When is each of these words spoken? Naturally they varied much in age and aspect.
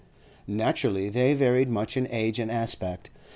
Naturally 0.47 1.09
they 1.09 1.35
varied 1.35 1.69
much 1.69 1.95
in 1.95 2.07
age 2.09 2.39
and 2.39 2.49
aspect. 2.49 3.11